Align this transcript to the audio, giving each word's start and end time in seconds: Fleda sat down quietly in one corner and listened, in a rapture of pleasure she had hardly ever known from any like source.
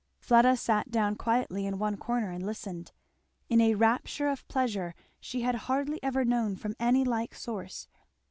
Fleda 0.17 0.57
sat 0.57 0.89
down 0.89 1.15
quietly 1.15 1.67
in 1.67 1.77
one 1.77 1.95
corner 1.95 2.31
and 2.31 2.43
listened, 2.43 2.91
in 3.49 3.61
a 3.61 3.75
rapture 3.75 4.29
of 4.29 4.47
pleasure 4.47 4.95
she 5.19 5.41
had 5.41 5.53
hardly 5.69 6.01
ever 6.01 6.25
known 6.25 6.55
from 6.55 6.75
any 6.79 7.03
like 7.03 7.35
source. 7.35 7.87